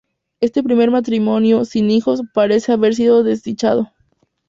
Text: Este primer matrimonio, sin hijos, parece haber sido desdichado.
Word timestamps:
Este 0.39 0.63
primer 0.63 0.89
matrimonio, 0.89 1.63
sin 1.63 1.91
hijos, 1.91 2.21
parece 2.33 2.71
haber 2.71 2.95
sido 2.95 3.21
desdichado. 3.23 3.91